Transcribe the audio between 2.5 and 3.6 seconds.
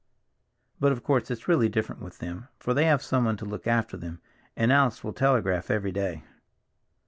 for they have someone to